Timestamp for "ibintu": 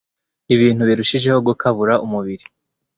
0.53-0.81